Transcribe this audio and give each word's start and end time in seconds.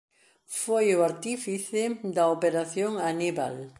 Foi 0.61 0.85
o 0.97 0.99
artífice 1.09 1.81
da 2.15 2.25
Operación 2.35 2.91
Aníbal. 3.09 3.55